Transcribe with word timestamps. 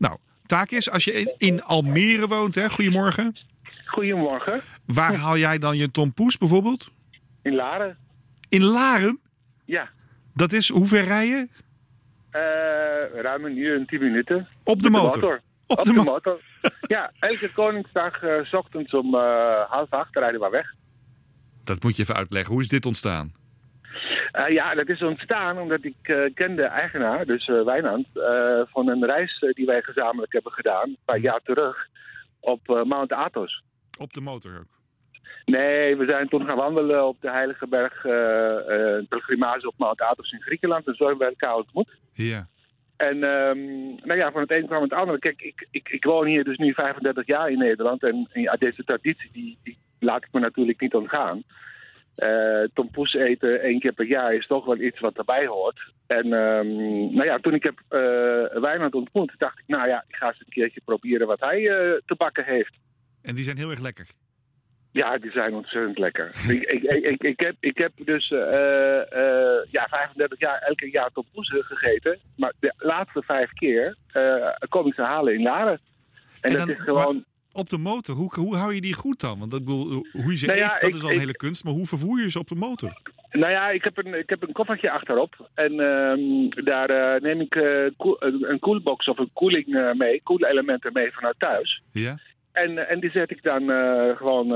Nou, 0.00 0.16
Takis, 0.46 0.90
als 0.90 1.04
je 1.04 1.34
in, 1.38 1.62
Almere 1.62 2.26
woont, 2.28 2.54
hè, 2.54 2.70
goedemorgen. 2.70 3.36
Goedemorgen. 3.86 4.60
Waar 4.86 5.14
haal 5.14 5.36
jij 5.36 5.58
dan 5.58 5.76
je 5.76 5.90
tompoes 5.90 6.38
bijvoorbeeld? 6.38 6.88
In 7.42 7.54
Laren? 7.54 7.96
In 8.48 8.62
Laren? 8.64 9.20
Ja. 9.64 9.90
Dat 10.34 10.52
is, 10.52 10.68
hoe 10.68 10.86
ver 10.86 11.04
rijden? 11.04 11.50
Uh, 12.32 12.40
ruim 13.22 13.44
een 13.44 13.56
uur 13.56 13.76
en 13.78 13.86
tien 13.86 14.00
minuten. 14.00 14.48
Op 14.64 14.82
de, 14.82 14.90
motor. 14.90 15.20
motor? 15.20 15.40
Op, 15.66 15.78
Op 15.78 15.84
de, 15.84 15.90
de, 15.90 15.96
mo- 15.96 16.04
motor. 16.04 16.40
ja, 16.94 17.12
elke 17.18 17.52
Koningsdag 17.52 18.22
uh, 18.22 18.44
s 18.44 18.52
ochtends 18.54 18.92
om 18.92 19.14
uh, 19.14 19.20
half 19.68 19.90
acht 19.90 20.16
rijden 20.16 20.40
we 20.40 20.48
weg. 20.50 20.74
Dat 21.64 21.82
moet 21.82 21.96
je 21.96 22.02
even 22.02 22.14
uitleggen. 22.14 22.52
Hoe 22.52 22.62
is 22.62 22.68
dit 22.68 22.86
ontstaan? 22.86 23.32
Uh, 24.38 24.48
ja, 24.48 24.74
dat 24.74 24.88
is 24.88 25.02
ontstaan 25.02 25.58
omdat 25.58 25.84
ik 25.84 26.08
uh, 26.08 26.34
ken 26.34 26.56
de 26.56 26.64
eigenaar, 26.64 27.26
dus 27.26 27.48
uh, 27.48 27.64
Wijnand, 27.64 28.06
van 28.70 28.88
een 28.88 29.04
reis 29.04 29.44
die 29.52 29.66
wij 29.66 29.82
gezamenlijk 29.82 30.32
hebben 30.32 30.52
gedaan, 30.52 30.88
een 30.88 30.98
paar 31.04 31.18
jaar 31.18 31.40
terug, 31.44 31.88
op 32.40 32.84
Mount 32.84 33.12
Athos. 33.12 33.62
Op 33.98 34.12
de 34.12 34.20
motor 34.20 34.58
ook? 34.58 34.80
Nee, 35.44 35.96
we 35.96 36.04
zijn 36.08 36.28
toen 36.28 36.46
gaan 36.46 36.56
wandelen 36.56 37.06
op 37.06 37.16
de 37.20 37.30
Heilige 37.30 37.66
Berg, 37.66 38.04
uh, 38.04 38.12
pelgrimage 39.08 39.66
op 39.66 39.74
Mount 39.76 40.00
Athos 40.00 40.32
in 40.32 40.42
Griekenland. 40.42 40.86
En 40.86 40.94
zo 40.94 41.06
hebben 41.06 41.26
we 41.26 41.36
elkaar 41.38 41.56
ontmoet. 41.56 41.98
Ja. 42.12 42.48
En 42.96 43.22
um, 43.22 43.94
nou 44.04 44.16
ja, 44.18 44.30
van 44.32 44.40
het 44.40 44.50
een 44.50 44.66
kwam 44.66 44.82
het 44.82 44.92
andere. 44.92 45.18
Kijk, 45.18 45.42
ik, 45.42 45.66
ik, 45.70 45.88
ik 45.88 46.04
woon 46.04 46.26
hier 46.26 46.44
dus 46.44 46.56
nu 46.56 46.72
35 46.72 47.26
jaar 47.26 47.50
in 47.50 47.58
Nederland. 47.58 48.02
En, 48.02 48.28
en 48.32 48.40
ja, 48.40 48.52
deze 48.52 48.84
traditie, 48.84 49.30
die, 49.32 49.58
die 49.62 49.78
laat 49.98 50.24
ik 50.24 50.32
me 50.32 50.40
natuurlijk 50.40 50.80
niet 50.80 50.94
ontgaan. 50.94 51.42
Uh, 52.24 52.68
tompoes 52.74 53.14
eten 53.14 53.60
één 53.60 53.80
keer 53.80 53.92
per 53.92 54.06
jaar 54.06 54.34
is 54.34 54.46
toch 54.46 54.64
wel 54.64 54.80
iets 54.80 55.00
wat 55.00 55.18
erbij 55.18 55.46
hoort. 55.46 55.80
En 56.06 56.32
um, 56.32 57.14
nou 57.14 57.24
ja, 57.24 57.38
toen 57.38 57.54
ik 57.54 57.62
heb 57.62 57.80
uh, 57.90 58.60
Wijnand 58.62 58.94
ontmoet, 58.94 59.34
dacht 59.38 59.58
ik, 59.58 59.64
nou 59.66 59.88
ja, 59.88 60.04
ik 60.08 60.16
ga 60.16 60.26
eens 60.26 60.40
een 60.40 60.52
keertje 60.52 60.80
proberen 60.84 61.26
wat 61.26 61.40
hij 61.40 61.60
uh, 61.60 61.70
te 62.06 62.14
bakken 62.16 62.44
heeft. 62.44 62.74
En 63.22 63.34
die 63.34 63.44
zijn 63.44 63.56
heel 63.56 63.70
erg 63.70 63.80
lekker. 63.80 64.06
Ja, 64.92 65.18
die 65.18 65.30
zijn 65.30 65.54
ontzettend 65.54 65.98
lekker. 65.98 66.26
ik, 66.48 66.62
ik, 66.62 66.82
ik, 66.82 67.22
ik, 67.22 67.40
heb, 67.40 67.56
ik 67.60 67.78
heb 67.78 67.92
dus 68.04 68.30
uh, 68.30 68.38
uh, 68.38 69.64
ja, 69.70 69.86
35 69.88 70.40
jaar 70.40 70.58
elke 70.58 70.90
jaar 70.90 71.10
tompoes 71.10 71.48
gegeten. 71.48 72.18
Maar 72.36 72.52
de 72.60 72.74
laatste 72.76 73.22
vijf 73.22 73.52
keer 73.52 73.96
kom 74.68 74.86
ik 74.86 74.94
ze 74.94 75.02
halen 75.02 75.34
in 75.34 75.42
Laren. 75.42 75.80
En, 76.40 76.50
en 76.50 76.56
dat 76.56 76.68
is 76.68 76.80
gewoon... 76.80 77.24
Op 77.52 77.68
de 77.68 77.78
motor, 77.78 78.14
hoe, 78.14 78.34
hoe 78.34 78.56
hou 78.56 78.74
je 78.74 78.80
die 78.80 78.94
goed 78.94 79.20
dan? 79.20 79.38
Want 79.38 79.50
dat, 79.50 79.64
bedoel, 79.64 80.06
hoe 80.12 80.30
je 80.30 80.36
ze 80.36 80.46
Nou 80.46 80.58
ja, 80.58 80.74
eet, 80.74 80.80
dat 80.80 80.88
ik- 80.90 80.94
is 80.94 81.02
al 81.02 81.08
een 81.08 81.14
ik- 81.14 81.20
hele 81.20 81.36
kunst. 81.36 81.64
Maar 81.64 81.72
hoe 81.72 81.86
vervoer 81.86 82.20
je 82.20 82.30
ze 82.30 82.38
op 82.38 82.48
de 82.48 82.54
motor? 82.54 82.92
Nou 83.30 83.50
ja, 83.52 83.68
ik 83.70 83.84
heb 83.84 83.98
een, 83.98 84.14
ik 84.18 84.28
heb 84.30 84.42
een 84.42 84.52
koffertje 84.52 84.90
achterop. 84.90 85.48
En 85.54 85.80
ehm, 85.80 86.64
daar 86.64 86.90
eh, 86.90 87.20
neem 87.22 87.40
ik 87.40 87.54
eh, 87.54 87.84
een, 88.18 88.58
koelbox 88.60 89.08
of 89.08 89.18
een 89.18 89.30
koeling 89.32 89.74
eh, 89.76 89.92
mee, 89.92 90.20
koelelementen 90.22 90.92
mee 90.92 91.12
vanuit 91.12 91.34
thuis. 91.38 91.82
Ja? 91.92 92.18
En, 92.52 92.88
en 92.88 93.00
die 93.00 93.10
zet 93.10 93.30
ik 93.30 93.42
dan 93.42 93.62
gewoon 94.16 94.46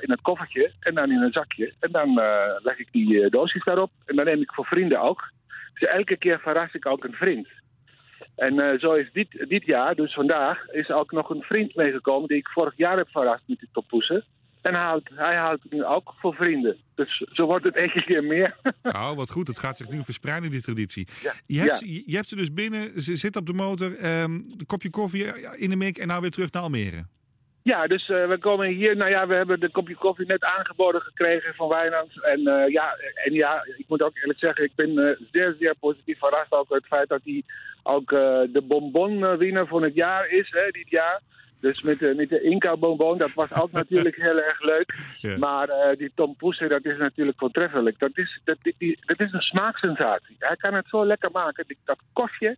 in 0.00 0.10
het 0.10 0.20
koffertje 0.22 0.72
en 0.80 0.94
dan 0.94 1.10
in 1.10 1.18
een 1.22 1.32
zakje. 1.32 1.74
En 1.80 1.92
dan 1.92 2.14
leg 2.62 2.78
ik 2.78 2.88
die 2.92 3.30
doosjes 3.30 3.64
daarop. 3.64 3.90
En 4.06 4.16
dan 4.16 4.24
neem 4.24 4.40
ik 4.40 4.52
voor 4.52 4.64
vrienden 4.66 5.00
ook. 5.00 5.30
Dus 5.78 5.88
elke 5.88 6.16
keer 6.16 6.40
verras 6.40 6.72
ik 6.74 6.86
ook 6.86 7.04
een 7.04 7.12
vriend. 7.12 7.48
En 8.40 8.58
eh, 8.58 8.78
zo 8.78 8.92
is 8.92 9.12
dit, 9.12 9.44
dit 9.48 9.64
jaar, 9.64 9.94
dus 9.94 10.14
vandaag, 10.14 10.68
is 10.68 10.90
ook 10.90 11.12
nog 11.12 11.30
een 11.30 11.42
vriend 11.42 11.74
meegekomen 11.74 12.28
die 12.28 12.36
ik 12.36 12.48
vorig 12.48 12.76
jaar 12.76 12.96
heb 12.96 13.08
verrast 13.08 13.42
met 13.46 13.58
die. 13.58 14.22
En 14.60 14.74
hij 14.74 14.82
houdt, 14.82 15.10
hij 15.14 15.36
houdt 15.36 15.70
nu 15.70 15.84
ook 15.84 16.14
voor 16.18 16.34
vrienden. 16.34 16.76
Dus 16.94 17.24
zo 17.32 17.46
wordt 17.46 17.64
het 17.64 17.76
elke 17.76 18.04
keer 18.04 18.24
meer. 18.24 18.56
Nou, 18.82 19.16
wat 19.22 19.30
goed. 19.30 19.46
Het 19.48 19.58
gaat 19.58 19.76
zich 19.76 19.88
nu 19.90 20.04
verspreiden, 20.04 20.50
die 20.50 20.60
traditie. 20.60 21.08
Ja. 21.22 21.34
Je, 21.46 21.58
hebt, 21.58 21.80
Ja. 21.80 22.02
je 22.06 22.16
hebt 22.16 22.28
ze 22.28 22.36
dus 22.36 22.52
binnen, 22.52 23.02
ze 23.02 23.16
zit 23.16 23.36
op 23.36 23.46
de 23.46 23.52
motor, 23.52 23.96
ehm, 23.96 24.32
een 24.32 24.66
kopje 24.66 24.90
koffie 24.90 25.24
in 25.56 25.70
de 25.70 25.76
mik 25.76 25.98
en 25.98 26.06
nou 26.06 26.20
weer 26.20 26.30
terug 26.30 26.52
naar 26.52 26.62
Almere. 26.62 27.04
Ja, 27.62 27.86
dus 27.86 28.08
eh, 28.08 28.26
we 28.28 28.38
komen 28.38 28.66
hier. 28.68 28.96
Nou 28.96 29.10
ja, 29.10 29.26
we 29.26 29.34
hebben 29.34 29.60
de 29.60 29.70
kopje 29.70 29.94
koffie 29.94 30.26
net 30.26 30.44
aangeboden 30.44 31.00
gekregen 31.00 31.54
van 31.54 31.68
Wijnand. 31.68 32.24
En, 32.24 32.46
eh, 32.46 32.72
ja, 32.72 32.96
en 33.24 33.32
ja, 33.32 33.64
ik 33.76 33.84
moet 33.88 34.02
ook 34.02 34.16
eerlijk 34.16 34.38
zeggen, 34.38 34.64
ik 34.64 34.74
ben 34.74 34.98
eh, 34.98 35.16
zeer, 35.32 35.56
zeer 35.58 35.74
positief 35.80 36.18
verrast 36.18 36.52
ook 36.52 36.68
het 36.74 36.86
feit 36.86 37.08
dat 37.08 37.20
hij 37.24 37.42
ook 37.82 38.08
de 38.52 38.62
bonbon-winnaar 38.64 39.66
van 39.66 39.82
het 39.82 39.94
jaar 39.94 40.28
is, 40.28 40.48
hè, 40.50 40.70
dit 40.70 40.90
jaar. 40.90 41.20
Dus 41.60 41.82
met, 41.82 41.98
de 41.98 42.14
met 42.14 42.28
de 42.28 42.42
Inca 42.42 42.76
bonbon, 42.76 43.18
dat 43.18 43.34
was 43.34 43.54
ook 43.60 43.70
natuurlijk 43.72 44.16
heel 44.16 44.40
erg 44.40 44.60
leuk. 44.62 44.94
Ja. 45.20 45.36
Maar 45.38 45.68
die 45.98 46.12
Tom 46.14 46.36
Poese, 46.36 46.66
dat 46.68 46.84
is 46.84 46.96
natuurlijk 46.98 47.38
voortreffelijk. 47.38 47.98
Dat 47.98 48.10
is, 48.14 48.40
dat, 48.44 48.56
die- 48.78 48.98
dat 49.00 49.20
is 49.20 49.32
een 49.32 49.40
smaaksensatie. 49.40 50.36
Hij 50.38 50.56
kan 50.56 50.74
het 50.74 50.86
zo 50.88 51.06
lekker 51.06 51.30
maken. 51.32 51.64
Dat 51.84 51.98
kofje 52.12 52.48
eh, 52.48 52.56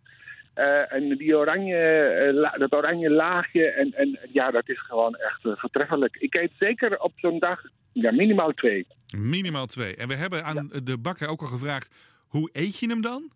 en 0.53 1.17
die 1.17 1.37
oranje, 1.37 1.77
eh, 1.77 2.59
dat 2.59 2.73
oranje 2.73 3.09
laagje. 3.09 3.71
En, 3.71 3.93
en 3.93 4.19
ja, 4.31 4.51
dat 4.51 4.69
is 4.69 4.81
gewoon 4.81 5.15
echt 5.15 5.45
eh, 5.45 5.51
voortreffelijk. 5.55 6.15
Ik 6.15 6.35
eet 6.35 6.51
zeker 6.59 6.99
op 6.99 7.11
zo'n 7.15 7.39
dag 7.39 7.61
ja, 7.91 8.11
minimaal 8.11 8.51
twee. 8.51 8.87
Minimaal 9.17 9.65
twee. 9.65 9.95
En 9.95 10.07
we 10.07 10.15
hebben 10.15 10.45
aan 10.45 10.69
de 10.83 10.97
bakker 10.97 11.27
ook 11.27 11.41
al 11.41 11.47
gevraagd, 11.47 11.95
hoe 12.27 12.49
eet 12.53 12.79
je 12.79 12.87
hem 12.87 13.01
dan? 13.01 13.31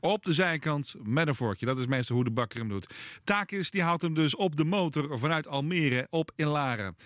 Op 0.00 0.24
de 0.24 0.32
zijkant 0.32 0.94
met 1.02 1.28
een 1.28 1.34
vorkje. 1.34 1.66
Dat 1.66 1.78
is 1.78 1.86
meestal 1.86 2.16
hoe 2.16 2.24
de 2.24 2.30
bakker 2.30 2.58
hem 2.58 2.68
doet. 2.68 2.94
Takis 3.24 3.70
die 3.70 3.82
haalt 3.82 4.02
hem 4.02 4.14
dus 4.14 4.36
op 4.36 4.56
de 4.56 4.64
motor 4.64 5.18
vanuit 5.18 5.48
Almere 5.48 6.06
op 6.10 6.30
in 6.36 6.46
Laren. 6.46 6.96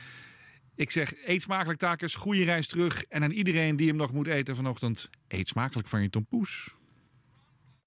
Ik 0.74 0.90
zeg, 0.90 1.26
eet 1.26 1.42
smakelijk 1.42 1.78
Takis, 1.78 2.14
goede 2.14 2.44
reis 2.44 2.66
terug. 2.66 3.04
En 3.04 3.22
aan 3.22 3.30
iedereen 3.30 3.76
die 3.76 3.88
hem 3.88 3.96
nog 3.96 4.12
moet 4.12 4.26
eten 4.26 4.56
vanochtend, 4.56 5.10
eet 5.28 5.48
smakelijk 5.48 5.88
van 5.88 6.02
je 6.02 6.10
tompoes. 6.10 6.74